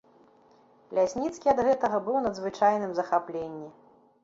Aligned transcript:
Лясніцкі 0.99 1.51
ад 1.53 1.61
гэтага 1.69 2.01
быў 2.09 2.19
у 2.23 2.25
надзвычайным 2.27 2.91
захапленні. 3.03 3.67